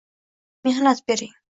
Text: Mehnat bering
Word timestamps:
Mehnat 0.69 1.05
bering 1.07 1.37